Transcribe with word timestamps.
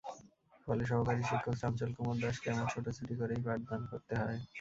ফলে 0.65 0.83
সহকারী 0.85 1.21
শিক্ষক 1.23 1.55
চঞ্চল 1.61 1.89
কুমার 1.95 2.17
দাসকে 2.21 2.47
এমন 2.49 2.65
ছোটাছুটি 2.73 3.13
করেই 3.19 3.41
পাঠদান 3.45 3.81
করতে 3.91 4.13
হয়। 4.17 4.39